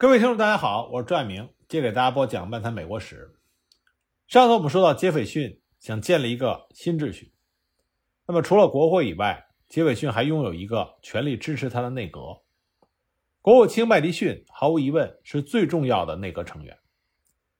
[0.00, 3.36] 各位听众，大家好，我是朱爱明，接着给大家播讲漫谈美国史。
[4.26, 7.34] 上次我们说到，杰斐逊想建立一个新秩序。
[8.26, 12.40] 那么，除了国会以外，杰斐逊还拥有一个全力支持他的内阁。
[13.42, 16.78] 国务卿麦迪逊毫无疑问是最重要的内阁成员。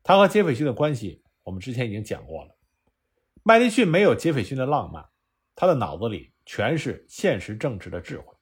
[0.02, 2.57] 他和杰斐逊的关系，我们之前已经讲过了。
[3.43, 5.04] 麦迪逊没有杰斐逊的浪漫，
[5.54, 8.34] 他的脑子里全是现实政治的智慧。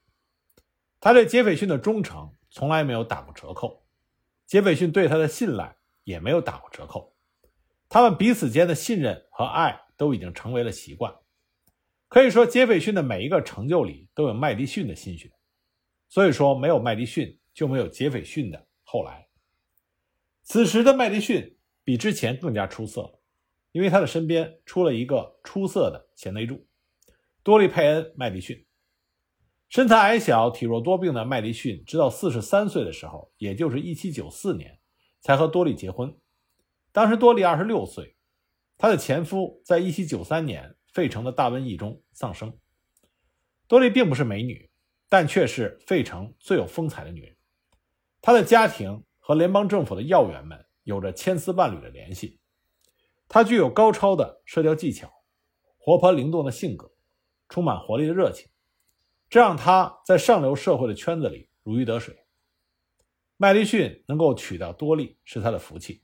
[1.01, 3.83] 他对杰斐逊的忠诚从来没有打过折扣。
[4.49, 7.15] 杰斐逊对他的信赖也没有打过折扣，
[7.87, 11.15] 他们彼此间的信任和爱都已经成为了习惯。
[12.09, 15.31] 可以说，杰斐逊的每一个成就里都有麦迪逊的心血。
[16.09, 19.29] 所以说，没有麦迪逊就没有杰斐逊的后来。
[20.43, 23.21] 此时的麦迪逊比之前更加出色，
[23.73, 26.67] 因为他的身边出了一个出色的贤内助——
[27.45, 28.65] 多利·佩恩·麦迪逊。
[29.69, 34.79] 身材矮小、体弱多病的麦迪逊，直到四十三岁的时候，也就是一七九四年，
[35.21, 36.17] 才和多莉结婚。
[36.91, 38.17] 当时多莉二十六岁，
[38.79, 42.57] 她的前夫在一七九三年费城的大瘟疫中丧生。
[43.67, 44.71] 多莉并不是美女，
[45.11, 47.37] 但却是费城最有风采的女人。
[48.23, 52.41] 她的家庭和联邦政府的要员们有着千丝万缕的联系。
[53.29, 55.13] 她具有高超的社交技巧，
[55.77, 56.91] 活泼灵动的性格，
[57.51, 58.49] 充满活力的热情。
[59.31, 62.17] 这让他在上流社会的圈子里如鱼得水。
[63.37, 66.03] 麦迪逊能够娶到多莉是他的福气。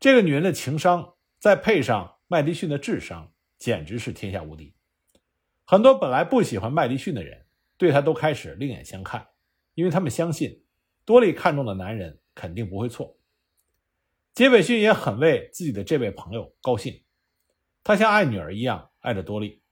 [0.00, 4.74] 这个女人的情商，再配上麦迪逊的智商，简直是天下无敌。
[5.64, 7.46] 很多本来不喜欢麦迪逊的人，
[7.76, 9.26] 对他都开始另眼相看，
[9.74, 10.64] 因为他们相信
[11.04, 13.18] 多莉看中的男人肯定不会错。
[14.34, 17.02] 杰斐逊也很为自己的这位朋友高兴，
[17.82, 19.62] 他像爱女儿一样爱着多莉。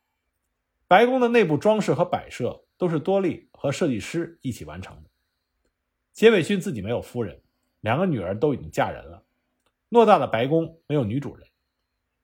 [0.88, 5.10] 白宫的内部装饰和摆设都是多利和设计师一起完成的。
[6.12, 7.42] 杰斐逊自己没有夫人，
[7.80, 9.24] 两个女儿都已经嫁人了。
[9.90, 11.48] 偌大的白宫没有女主人。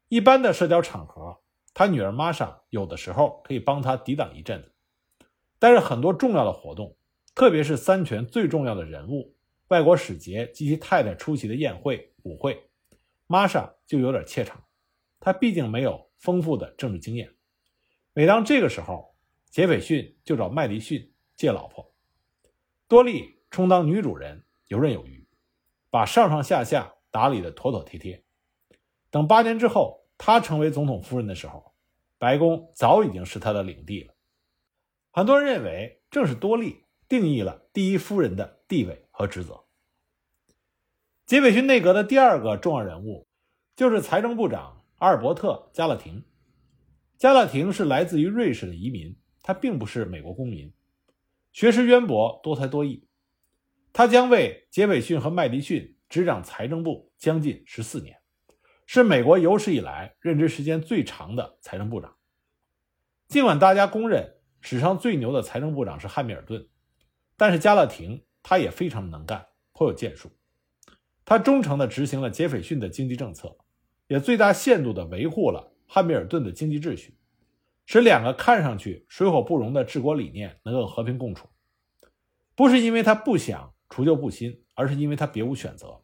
[0.08, 1.40] 一般的社交场合，
[1.74, 4.72] 他女儿玛莎有的时候可以帮他抵挡一阵子，
[5.58, 6.96] 但是很多重要的活动，
[7.34, 9.34] 特别是三权最重要的人物、
[9.68, 12.68] 外国使节及其太太出席的宴会、舞会，
[13.26, 14.62] 玛莎就有点怯场。
[15.18, 17.32] 她毕竟没有丰富的政治经验。
[18.14, 19.14] 每当这个时候，
[19.48, 21.94] 杰斐逊就找麦迪逊借老婆，
[22.86, 25.26] 多莉充当女主人，游刃有余，
[25.88, 28.22] 把上上下下打理的妥妥帖帖。
[29.10, 31.74] 等八年之后，他成为总统夫人的时候，
[32.18, 34.14] 白宫早已经是他的领地了。
[35.10, 39.64] 很多人认为，正是多莉定义了第一夫人的地位和职责。
[41.24, 43.26] 杰斐逊内阁的第二个重要人物，
[43.74, 46.22] 就是财政部长阿尔伯特·加勒廷。
[47.22, 50.72] 加勒廷是来自于瑞士的移民，他并不是美国公民，
[51.52, 53.06] 学识渊博，多才多艺。
[53.92, 58.18] 他将为杰斐逊和麦迪逊执掌财政部将近十四年，
[58.86, 62.12] 是美国有史以来任职时间最长的财政部长。
[63.28, 64.28] 尽管大家公认
[64.60, 66.68] 史上最牛的财政部长是汉密尔顿，
[67.36, 70.28] 但是加勒廷他也非常能干，颇有建树。
[71.24, 73.56] 他忠诚地执行了杰斐逊的经济政策，
[74.08, 75.71] 也最大限度地维护了。
[75.94, 77.18] 汉密尔顿的经济秩序，
[77.84, 81.50] 使两个看上去水火不容的治国理念能够和平共处，
[82.54, 86.02] 不是因为他不想除旧布新，而是因为他别无选择。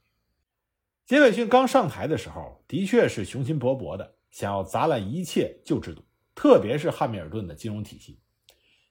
[1.06, 8.20] 杰斐逊刚上台的时候，的确是雄心勃勃的，想要砸烂一切旧制度，特别是汉密尔顿的金融体系。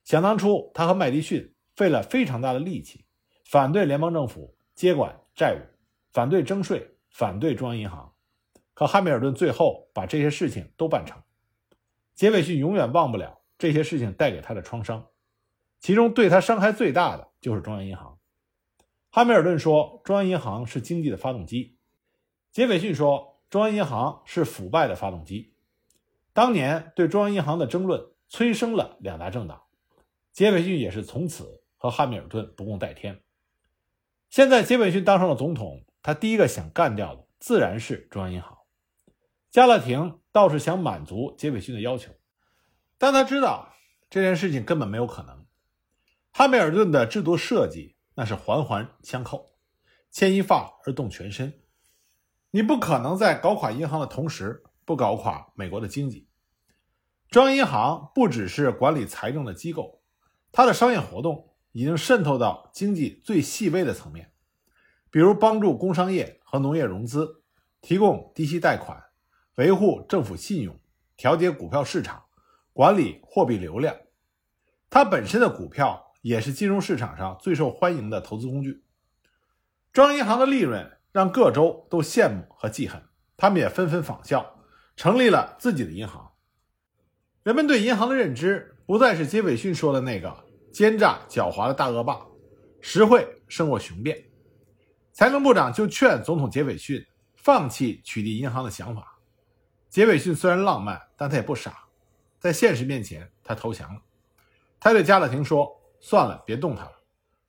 [0.02, 3.04] 想当初，他和麦迪逊费了非常大的力气，
[3.44, 5.60] 反对联邦政府接管债务，
[6.12, 8.12] 反对征税，反对中央银行。
[8.78, 11.20] 可汉密尔顿最后把这些事情都办成，
[12.14, 15.08] 杰斐逊永远忘不了这些事情带给他的创伤，
[15.80, 18.20] 其中对他伤害最大的就是中央银行。
[19.10, 21.76] 汉密尔顿说中央银行是经济的发动机，
[22.52, 25.54] 杰斐逊说中央银行是腐败的发动机。
[26.32, 29.60] 当年对中央银行的争论催生了两大政党，
[30.32, 33.20] 杰斐逊也是从此和汉密尔顿不共戴天。
[34.30, 38.56] 现在杰斐逊当上了总统，他第一个想干掉的自然是中央银行。
[39.50, 42.12] 加勒廷倒是想满足杰斐逊的要求，
[42.98, 43.74] 但他知道
[44.10, 45.46] 这件事情根本没有可能。
[46.30, 49.54] 汉密尔顿的制度设计那是环环相扣，
[50.10, 51.60] 牵一发而动全身。
[52.50, 56.28] 你不可能在搞垮银行的同时不搞垮美国的经济。
[57.30, 60.02] 中央银行不只是管理财政的机构，
[60.52, 64.32] 它的商业活动已经渗透到经济最细微的层面，
[65.10, 67.42] 比如帮助工商业和农业融资，
[67.80, 69.07] 提供低息贷款。
[69.58, 70.78] 维护政府信用，
[71.16, 72.22] 调节股票市场，
[72.72, 73.92] 管理货币流量。
[74.88, 78.84] 它本身的股票也是金融市场上最受欢迎的投资工具。
[79.92, 83.02] 中央银行的利润让各州都羡慕和记恨，
[83.36, 84.60] 他们也纷纷仿效，
[84.94, 86.30] 成立了自己的银行。
[87.42, 90.32] 人们对银行的认知不再是杰斐逊说的那个
[90.72, 92.24] 奸诈狡猾的大恶霸，
[92.80, 94.24] 实惠胜过雄辩。
[95.12, 99.07] 财政部长就劝总统杰斐逊放弃取缔银行的想法。
[99.88, 101.86] 杰斐逊虽然浪漫，但他也不傻，
[102.38, 104.02] 在现实面前，他投降了。
[104.78, 106.92] 他对加勒廷说：“算了，别动他了，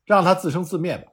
[0.05, 1.11] 让他自生自灭吧。”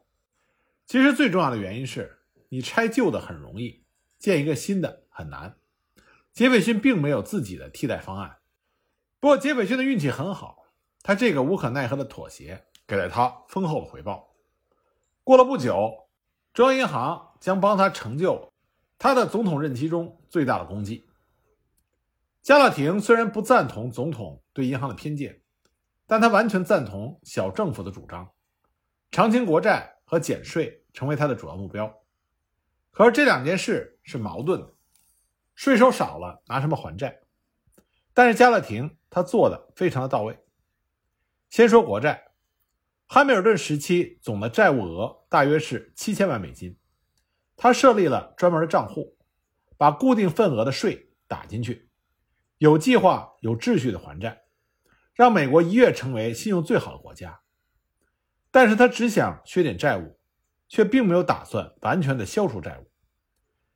[0.87, 3.83] 其实最重要的原因是你拆旧的很容易，
[4.19, 5.57] 建一个新的很难。
[6.33, 8.39] 杰斐逊并没有自己的替代方案。
[9.19, 10.65] 不过，杰斐逊的运气很好，
[11.03, 14.33] 他这个无可奈何的妥协给了他丰厚的回报。
[15.25, 16.09] 过了不久，
[16.55, 18.53] 中央银行将帮他成就
[18.97, 21.06] 他的总统任期中最大的功绩。
[22.47, 25.43] 加勒廷虽然不赞同总统对银行的偏见，
[26.07, 28.31] 但他完全赞同小政府的主张，
[29.11, 31.93] 偿清国债和减税成为他的主要目标。
[32.93, 34.73] 可是这两件事是矛盾的，
[35.57, 37.19] 税收少了，拿什么还债？
[38.15, 40.39] 但是加勒廷他做的非常的到位。
[41.51, 42.29] 先说国债，
[43.09, 46.79] 汉密尔顿时期总的债务额大约是七千万美金，
[47.57, 49.17] 他设立了专门的账户，
[49.77, 51.86] 把固定份额的税打进去，
[52.59, 54.43] 有计划、有秩序的还债，
[55.15, 57.41] 让美国一跃成为信用最好的国家。
[58.51, 60.19] 但是他只想削减债务，
[60.69, 62.91] 却并没有打算完全的消除债务。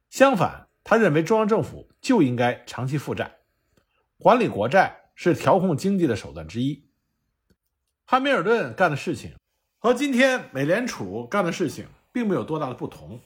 [0.09, 3.41] 相反，他认为中央政府就应该长期负债。
[4.17, 6.89] 管理国债是调控经济的手段之一。
[8.05, 9.37] 汉密尔顿干的事情
[9.79, 13.21] 和今天美联储干的事情并没有多大的不同。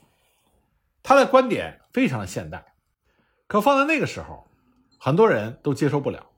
[1.03, 2.75] 他的观点非常的现代，
[3.47, 4.49] 可放在那个时候，
[5.05, 6.31] 很多人都接受不了。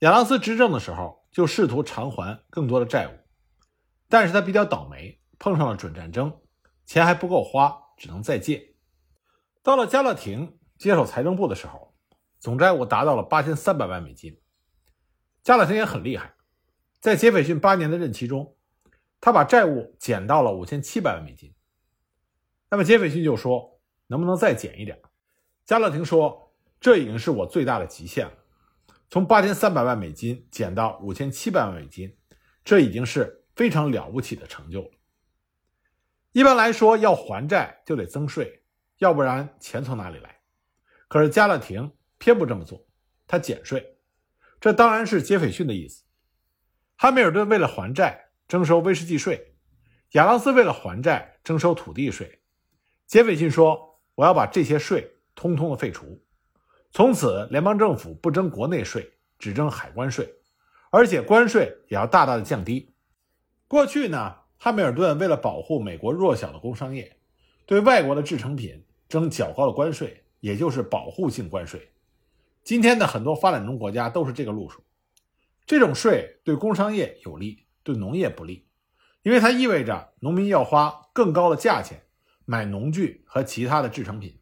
[0.00, 3.12] 亚当斯执政的时候就试图偿还更多的债务，
[4.08, 6.40] 但是他比较倒霉，碰上了准战争，
[6.86, 8.74] 钱还不够花，只能再借。
[9.62, 11.94] 到了加勒廷接手财政部的时候。
[12.40, 14.40] 总债务达到了八千三百万美金。
[15.44, 16.34] 加勒廷也很厉害，
[16.98, 18.56] 在杰斐逊八年的任期中，
[19.20, 21.54] 他把债务减到了五千七百万美金。
[22.68, 23.80] 那么杰斐逊就说
[24.10, 25.00] ：“能不能再减一点？”
[25.64, 26.51] 加勒廷说
[26.82, 28.32] ：“这已经是我最大的极限了，
[29.08, 32.14] 从八千三百万美金减到五千七百万美金，
[32.62, 34.90] 这已经是非常了不起的成就了。
[36.32, 38.62] 一般来说，要还债就得增税，
[38.98, 40.40] 要不然钱从哪里来？
[41.08, 41.90] 可是加勒廷。”
[42.22, 42.86] 偏不这么做，
[43.26, 43.96] 他减税，
[44.60, 46.04] 这当然是杰斐逊的意思。
[46.94, 49.56] 汉密尔顿为了还债征收威士忌税，
[50.12, 52.44] 亚当斯为了还债征收土地税。
[53.08, 56.24] 杰斐逊说：“我要把这些税通通的废除，
[56.92, 60.30] 从此联邦政府不征国内税，只征海关税，
[60.90, 62.92] 而且关税也要大大的降低。”
[63.66, 67.16] 过去呢，汉密尔顿为了保护美国弱小的工商业，
[67.64, 71.90] 对外国的制成品征较高的关税，也就是保护性关税。
[72.62, 74.84] 今天的很多发展中国家都是这个路数，
[75.64, 78.66] 这种税对工商业有利，对农业不利，
[79.22, 82.02] 因为它意味着农民要花更高的价钱
[82.44, 84.38] 买农具和其他的制成品。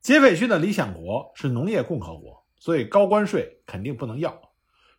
[0.00, 4.40] 杰斐逊的理想国是农业共和国，所以高关税肯定不能要，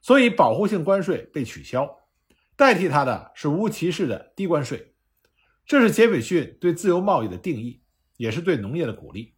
[0.01, 1.89] 所以保护性关税被取消，
[2.55, 4.93] 代替它的是无歧视的低关税。
[5.65, 7.81] 这是杰斐逊对自由贸易的定义，
[8.17, 9.35] 也是对农业的鼓励。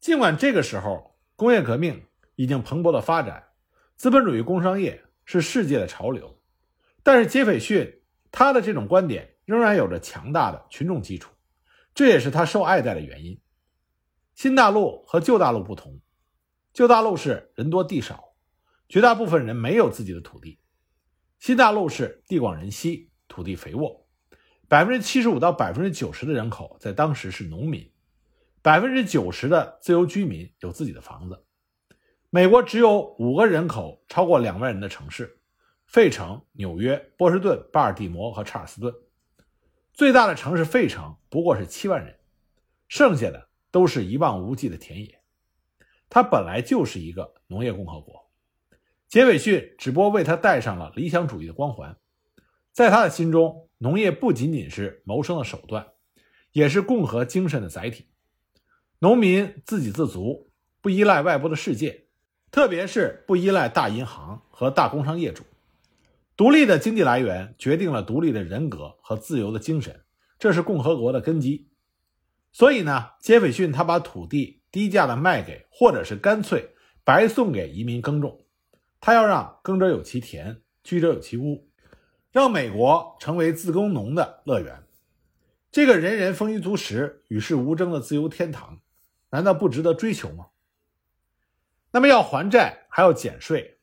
[0.00, 1.14] 尽管这个时候。
[1.38, 2.02] 工业革命
[2.36, 3.48] 已经蓬勃的发展，
[3.94, 6.40] 资本主义工商业是世界的潮流，
[7.02, 11.30] 但是杰斐逊他的这种观点仍然有着强大的群众基础，
[11.94, 13.38] 这也是他受爱戴的原因。
[14.36, 15.98] 新大陆和旧大陆不同，
[16.74, 18.34] 旧大陆是人多地少，
[18.86, 20.58] 绝大部分人没有自己的土地；
[21.38, 24.06] 新大陆是地广人稀，土地肥沃，
[24.68, 27.90] 百分之七十五到百分之九十的人口在当时是农民。
[28.60, 31.42] 百分之九十的自由居民有自己的房子。
[32.28, 35.40] 美国只有五个人口超过两万人的城市：
[35.86, 38.94] 费城、纽约、波士顿、巴尔的摩和查尔斯顿。
[39.94, 42.18] 最大的城市费城不过是七万人，
[42.86, 45.20] 剩下的都是一望无际的田野。
[46.08, 48.30] 它本来就是一个农业共和国。
[49.08, 51.96] 杰斐逊只不过为他戴上了理想主义的光环。
[52.72, 55.86] 在他的心中，农业不仅仅是谋生的手段，
[56.52, 58.06] 也是共和精神的载体。
[58.98, 62.06] 农民自给自足，不依赖外部的世界，
[62.50, 65.44] 特别是不依赖大银行和大工商业主。
[66.36, 70.04] 独立的经济来源决定了独立的人格和自由的精神，
[70.38, 71.68] 这是共和国的根基。
[72.56, 78.46] 所以呢，杰斐逊他把土地低价的卖给，或者是干脆白送给移民耕种。
[78.98, 81.68] 他要让耕者有其田，居者有其屋，
[82.32, 84.86] 让美国成为自耕农的乐园。
[85.70, 88.80] 这个人人丰衣足食、与世无争的自由天堂，
[89.28, 90.46] 难道不值得追求吗？
[91.90, 93.80] 那么要还债还要减税，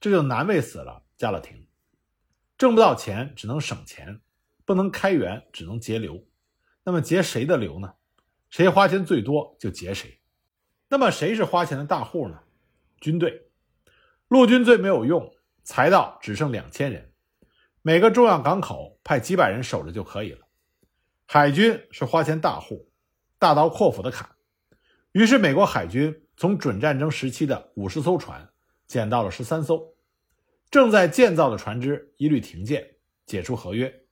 [0.00, 1.68] 这就难为死了加勒廷。
[2.58, 4.20] 挣不到钱只能省钱，
[4.64, 6.26] 不能开源只能节流。
[6.82, 7.94] 那么节谁的流呢？
[8.50, 10.20] 谁花钱最多就节谁。
[10.88, 12.40] 那么谁是花钱的大户呢？
[13.00, 13.48] 军队，
[14.28, 15.34] 陆军最没有用，
[15.64, 17.12] 财道只剩两千人，
[17.82, 20.46] 每个重要港口派几百人守着就可以了。
[21.26, 22.88] 海军是花钱大户，
[23.38, 24.30] 大刀阔斧的砍。
[25.12, 28.48] 于是美国海军从准战争时期的五十艘船
[28.86, 29.94] 减到了十三艘，
[30.70, 34.04] 正在建造的船只一律停建，解除合约。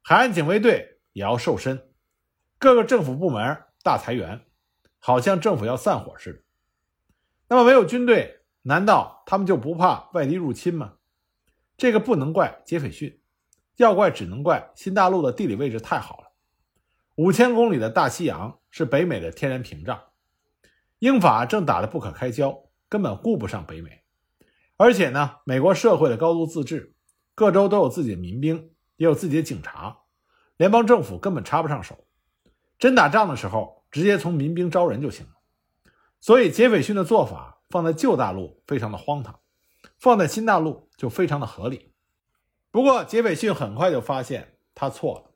[0.00, 1.91] 海岸警卫队也要瘦身，
[2.62, 4.46] 各个政府部门大裁员。
[5.04, 6.38] 好像政府要散伙似的。
[7.48, 10.92] 那么没有军队，难道他们就不怕外敌入侵吗？
[11.76, 13.20] 这个不能怪杰斐逊，
[13.78, 16.30] 要怪只能怪新大陆的地理位置太好了。
[17.16, 20.00] 五千公里的大西洋是北美的天然屏障，
[21.00, 22.56] 英法正打得不可开交，
[22.88, 24.04] 根本顾不上北美。
[24.76, 26.94] 而且呢，美国社会的高度自治，
[27.34, 30.02] 各州都有自己的民兵，也有自己的警察，
[30.58, 32.06] 联邦政府根本插不上手。
[32.82, 33.80] 真打仗的时候。
[33.92, 35.32] 直接从民兵招人就行了，
[36.18, 39.38] 所以杰斐逊的做法放在旧大陆非常的荒唐，
[39.98, 41.92] 放在新大陆就非常的合理。
[42.70, 45.30] 不过杰斐逊很快就发现他错了，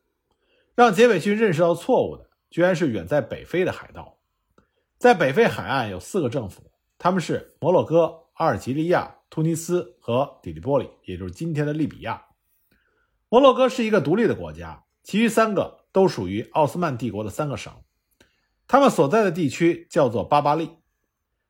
[0.74, 4.16] 让杰斐逊认识到错误的居然是远在北非的海盗。
[4.96, 12.24] 在北非海岸有四个政府，他们是摩洛哥、阿尔及利亚、突尼斯和底利波里，也就是今天的利比亚。
[13.28, 17.72] 摩洛哥是一个独立的国家，其余三个都属于奥斯曼帝国的三个省。
[18.66, 20.76] 他们所在的地区叫做巴巴利，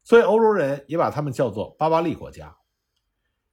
[0.05, 2.57] 所以欧洲人也把他们叫做巴巴利国家。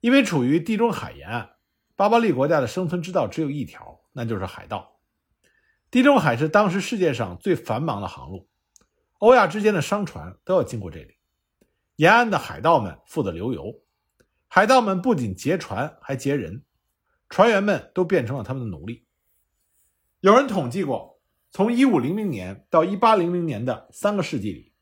[0.02, 1.56] 因为处于地中海沿岸，
[1.96, 5.00] 巴巴利国家的生存之道只有一条，那就是海盗。
[5.90, 8.48] 地中海是当时世界上最繁忙的航路，
[9.18, 11.16] 欧亚之间的商船都要经过这里。
[11.96, 13.82] 沿岸的海盗们富得流油，
[14.48, 16.64] 海盗们不仅劫船，还劫人，
[17.30, 19.08] 船员们都变成了他们的奴隶。
[20.24, 21.20] 有人统计过。
[21.52, 24.74] 从一五零零年到一八零零年的三个世纪里，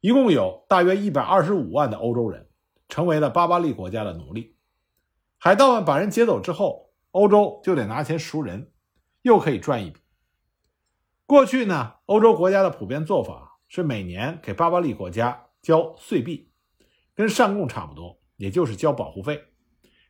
[0.00, 2.48] 一共有大约一百二十五万的欧洲人
[2.88, 4.56] 成为了巴巴利国家的奴隶。
[5.36, 8.70] 海盗们把人劫走之后，欧洲就得拿钱赎人，
[9.22, 9.98] 又可以赚一笔。
[11.26, 16.52] 过去呢，欧洲国家的普遍做法是每年给巴巴利国家交岁币，
[17.16, 19.42] 跟上贡差不多，也就是交保护费，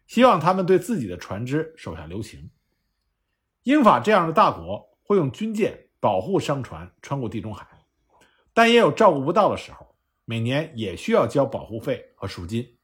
[0.07, 2.51] 希望他们对自己的船只手下留情。
[3.65, 5.81] 英法这样的大国会用军舰。
[6.01, 7.67] 保护商船穿过地中海，
[8.53, 12.77] 但也有照顾不到的时候，每年也需要交保护费和赎金。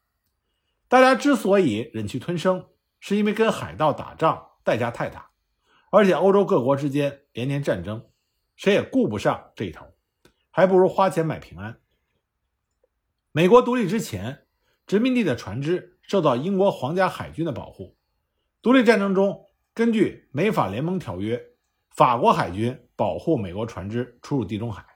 [0.89, 2.65] 大家之所以忍气吞声，
[2.99, 5.33] 是因为跟海盗打仗代价太大，
[5.91, 8.09] 而且欧洲各国之间连年战争，
[8.57, 9.85] 谁也顾不上这一头，
[10.51, 11.79] 还不如花钱买平安。
[13.33, 14.47] 美国独立之前，
[14.87, 17.99] 殖民地的船只受到英国皇家海军的保护。
[18.63, 21.47] 独立战争中，根据美法联盟条约。
[21.91, 24.87] 法国海军保护美国船只出入地中海。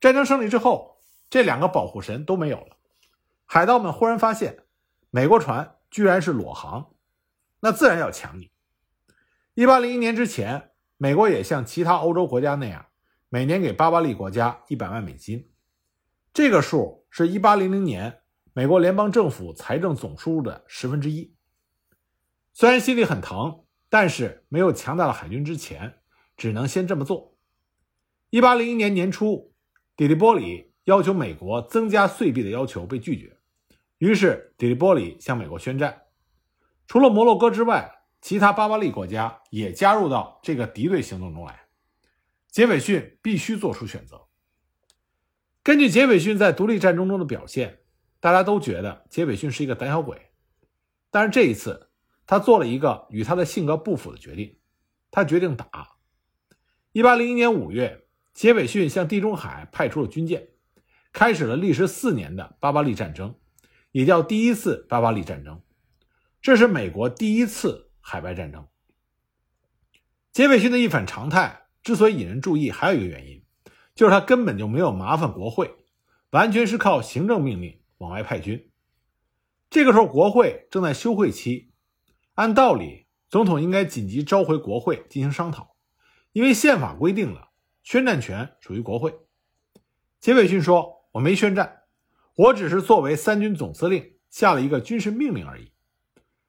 [0.00, 2.76] 战争胜利之后，这两个保护神都没有了。
[3.44, 4.64] 海盗们忽然发现，
[5.10, 6.94] 美国船居然是裸航，
[7.60, 8.52] 那自然要抢你。
[9.54, 12.86] 一八零一年之前，美国也像其他欧洲国家那样，
[13.28, 15.50] 每年给巴巴利国家一百万美金。
[16.32, 18.20] 这个数是一八零零年
[18.54, 21.34] 美国联邦政府财政总收入的十分之一。
[22.52, 23.58] 虽然心里很疼。
[23.94, 25.98] 但是没有强大的海军之前，
[26.38, 27.36] 只能先这么做。
[28.30, 29.52] 一八零一年年初，
[29.96, 33.36] 底利波里要求美国增加岁币的要求被拒绝，
[33.98, 36.04] 于是底利波里向美国宣战。
[36.86, 37.92] 除了摩洛哥之外，
[38.22, 41.60] 其他巴巴利国家也加入到这个敌对行动中来。
[42.48, 44.26] 杰斐逊必须做出选择。
[45.62, 47.80] 根据杰斐逊在独立战争中的表现，
[48.20, 50.30] 大家都觉得杰斐逊是一个胆小鬼，
[51.10, 51.90] 但是这一次。
[52.32, 54.56] 他做了一个与他的性格不符的决定，
[55.10, 55.98] 他决定打。
[56.92, 60.48] 一八零一年五月，杰斐逊向地中海派出了军舰，
[61.12, 63.38] 开始了历时四年的巴巴利战争，
[63.90, 65.60] 也叫第一次巴巴利战争。
[66.40, 68.66] 这是美国第一次海外战争。
[70.32, 73.44] 杰斐逊的一反常态之所以引人注意，还有一个原因，
[73.94, 75.70] 就是他根本就没有麻烦国会，
[76.30, 78.70] 完全是靠行政命令往外派军。
[79.68, 81.71] 这个时候，国会正在休会期。
[82.34, 85.76] 按道理，总统应该紧急召回国会进行商讨，
[86.32, 87.50] 因为宪法规定了
[87.82, 89.14] 宣战权属于国会。
[90.18, 91.82] 杰斐逊说：“我没宣战，
[92.36, 95.72] 我只是作为三军总司令下了一个军事命令而已。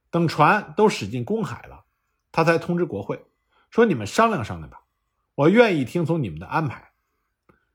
[0.09, 1.83] 等船都驶进公海了，
[2.31, 3.25] 他才通知国会
[3.69, 4.83] 说：‘你们商量商量吧，
[5.35, 6.93] 我愿意听从你们的安排。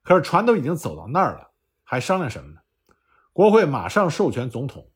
[0.03, 1.51] 可是船都已经走到那儿了，
[1.83, 2.61] 还商量什么呢？
[3.35, 4.91] 国会马上授权总统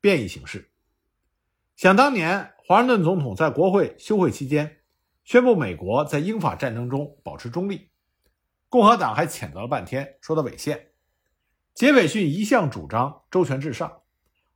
[0.00, 0.69] 变异行事。
[1.80, 4.82] 想当年，华盛顿总统在国会休会期间
[5.24, 7.88] 宣布美国在英法战争中保持中立，
[8.68, 10.90] 共和党还谴责了半天，说他违宪。
[11.72, 14.02] 杰斐逊一向主张周权至上，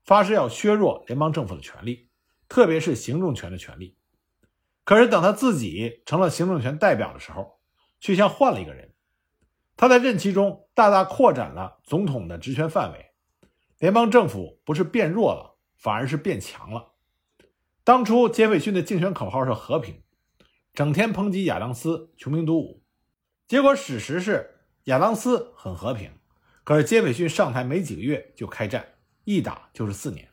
[0.04, 2.10] 发誓要削弱联邦政府的权力，
[2.46, 3.96] 特别是行政权的权力。
[4.84, 7.58] 可是等他自己成了行政权代表的时候，
[8.00, 8.92] 却像换了一个人。
[9.78, 13.12] 他在任期中大大扩展了总统的职权范围。
[13.78, 16.90] 联邦政府不是变弱了，反而是变强了。
[17.84, 20.02] 当初杰斐逊的竞选口号是和平，
[20.72, 22.82] 整天抨击亚当斯穷兵黩武，
[23.46, 26.10] 结果史实是亚当斯很和平，
[26.64, 30.26] 可是杰斐逊上台没几个月就开战，一打就是四年。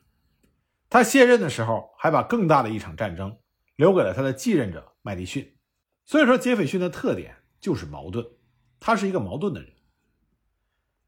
[0.90, 3.38] 他卸任的时候还把更大的一场战争
[3.76, 5.58] 留给了他的继任者麦迪逊。
[6.06, 8.26] 所以说，杰斐逊的特点就是矛盾，
[8.80, 9.74] 他是一个矛盾的人。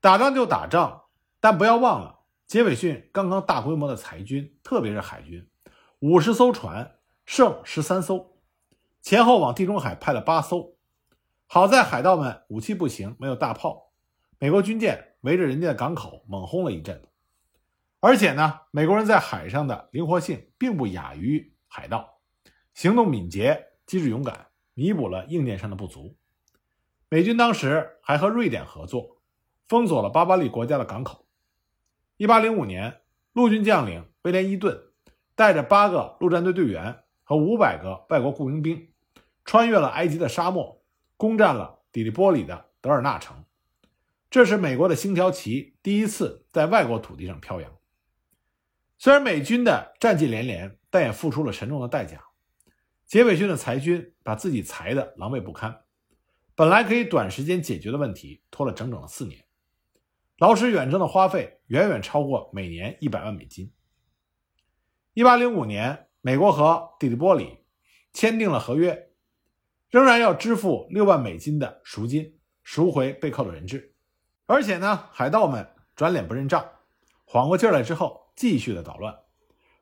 [0.02, 1.06] 打仗就打仗，
[1.40, 2.20] 但不要忘了。
[2.48, 5.50] 杰斐逊刚刚大规模的裁军，特别是海军，
[6.04, 8.36] 五十艘船剩十三艘，
[9.02, 10.76] 前后往地中海派了八艘。
[11.48, 13.94] 好在海盗们武器不行，没有大炮，
[14.38, 17.02] 美国军舰围着人家的港口猛轰了一阵。
[18.02, 22.20] 而且呢，美国人在海上的灵活性并不亚于海盗，
[22.74, 26.18] 行动敏捷，机智勇敢，弥补了硬件上的不足。
[27.08, 29.22] 美军当时还和瑞典合作，
[29.70, 31.26] 封锁了巴巴利国家的港口。
[32.18, 33.00] 一八零五年，
[33.32, 34.78] 陆军将领威廉·伊顿
[35.36, 38.90] 带着八个陆战队队员和五百个外国雇佣兵，
[39.46, 40.84] 穿越了埃及的沙漠，
[41.18, 43.44] 攻占了底利波里的德尔纳城。
[44.30, 47.72] 这是美国的星条旗第一次在外国土地上飘扬。
[48.98, 52.24] 虽然美军的战绩连连，但也付出了沉重的代价。
[53.06, 55.82] 杰斐逊的裁军把自己裁得狼狈不堪，
[56.56, 59.44] 本来可以短时间解决的问题，拖了整整的四年。
[60.38, 63.72] 劳师远征的花费远远超过每年一百万美金。
[65.16, 67.60] 一八零五年，美国和底利波里
[68.14, 69.10] 签订了合约，
[69.92, 73.94] 仍然要支付六万美金的赎金，赎回被扣的人质。
[74.48, 76.68] 而且呢，海盗们转脸不认账，
[77.26, 79.16] 缓过劲来之后，继续的捣乱，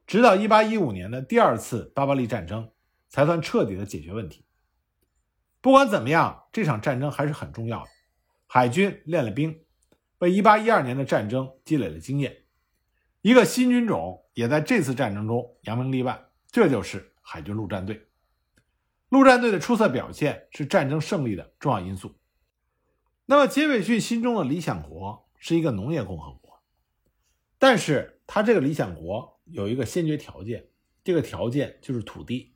[0.06, 2.70] 直到一八一五年的第二次巴巴利战争
[3.08, 4.44] 才算彻底的解决问题。
[5.62, 7.89] 不管怎么样，这场战争还是很重要的，
[8.48, 9.63] 海军练了兵。
[10.17, 12.44] 为1812年的战争积累了经验，
[13.22, 18.08] 一个新军种也在这次战争中扬名立万，这就是海军陆战队。
[19.10, 22.15] 陆战队的出色表现是战争胜利的重要因素。
[23.26, 26.62] 那么，杰斐逊心中的理想国是一个农业共和国，
[27.58, 30.67] 但是他这个理想国有一个先决条件，
[31.04, 32.56] 这个条件就是土地。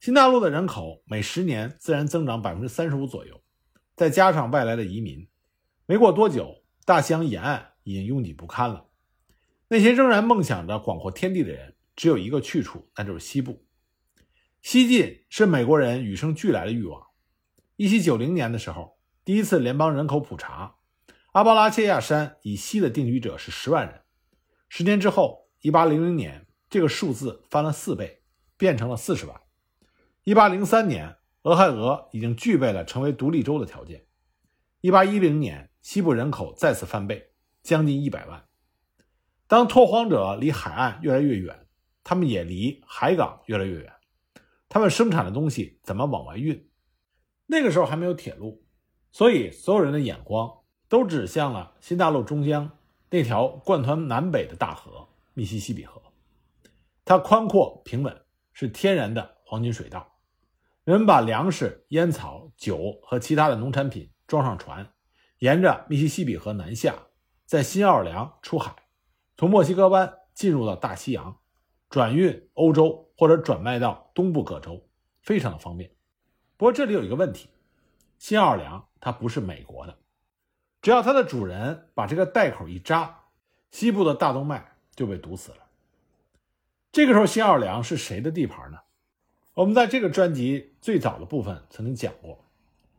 [0.00, 3.42] 新大陆的人口每十年自然增长百分之三十五左右，
[3.94, 5.28] 再加上外来的移民，
[5.86, 6.56] 没过多久。
[6.86, 8.84] 大西洋沿岸已经拥挤不堪了，
[9.72, 13.64] 那些仍然梦想着广阔天地的人，只有一个去处，那就是西部。
[14.60, 17.00] 西进是美国人与生俱来的欲望。
[17.76, 20.74] 一七九零年的时候，第一次联邦人口普查，
[21.34, 24.00] 阿巴拉契亚山以西的定居者是十万人。
[24.68, 28.24] 十年之后，一八零零年，这个数字翻了四倍，
[28.56, 29.40] 变成了四十万。
[30.24, 34.04] 一八零三年，俄亥俄已经具备了成为独立州的条件。
[34.80, 35.68] 一八一零年。
[35.80, 37.30] 西部人口再次翻倍，
[37.62, 38.49] 将近一百万。
[39.50, 41.66] 当拓荒者离海岸越来越远，
[42.04, 43.92] 他们也离海港越来越远。
[44.68, 46.70] 他们生产的东西怎么往外运？
[47.46, 48.64] 那个时候还没有铁路，
[49.10, 50.48] 所以所有人的眼光
[50.88, 52.78] 都指向了新大陆中央
[53.10, 56.00] 那条贯穿南北的大河——密西西比河。
[57.04, 60.14] 它宽阔平稳，是天然的黄金水道。
[60.84, 64.92] 人们把粮食、烟草、酒和其他的农产品装上船。
[65.40, 66.94] 沿着密西西比河南下，
[67.46, 68.76] 在新奥尔良出海，
[69.40, 71.38] 从墨西哥湾进入到大西洋，
[71.88, 74.86] 转运欧洲或者转卖到东部各州，
[75.22, 75.90] 非常的方便。
[76.58, 77.48] 不过这里有一个问题，
[78.18, 79.96] 新奥尔良它不是美国的，
[80.82, 83.18] 只要它的主人把这个袋口一扎，
[83.70, 85.68] 西部的大动脉就被堵死了。
[86.92, 88.80] 这个时候新奥尔良是谁的地盘呢？
[89.54, 92.44] 我们在这个专辑最早的部分曾经讲过。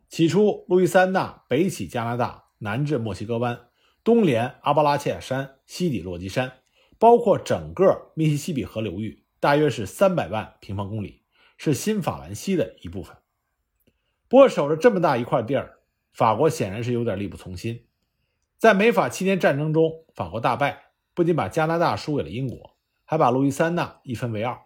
[0.09, 3.67] 起初，路易斯安那北起加拿大，南至墨西哥湾，
[4.03, 6.51] 东连阿巴拉契亚山，西抵落基山，
[6.99, 11.21] 包括整个密西西比河流域，大约是三百万平方公里，
[11.57, 13.15] 是新法兰西的一部分。
[14.27, 15.79] 不过，守着这么大一块地儿，
[16.11, 17.85] 法国显然是有点力不从心。
[18.57, 24.59] 在美法七年战争中，法国大败，不仅把加拿大输给了英国，还把路易斯安那一分为二，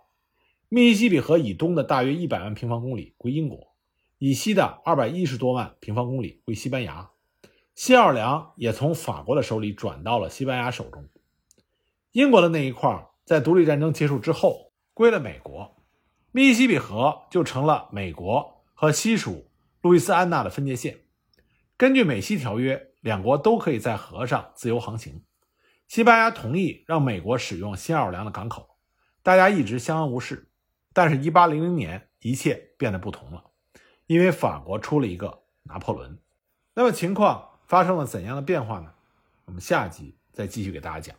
[0.70, 3.76] 密西西比河以东的大约一百万平方公里归英国。
[4.18, 7.12] 以西的二百一十多万平方公里归西班牙，
[7.76, 11.10] 新奥尔良也从法国的手里转到了西班牙手中。
[12.14, 15.76] 英国的那一块在独立战争结束之后归了美国，
[16.32, 21.02] 密西西比河就成了美国和西属路易斯安那的分界线。
[21.76, 25.22] 根据美西条约，两国都可以在河上自由航行。
[25.90, 28.78] 西班牙同意让美国使用新奥尔良的港口，
[29.22, 30.50] 大家一直相安无事。
[30.94, 33.44] 但是1800年，一切变得不同了，
[34.08, 36.18] 因为法国出了一个拿破仑。
[36.74, 38.92] 那么情况发生了怎样的变化呢？
[39.46, 41.16] 我们下集再继续给大家讲。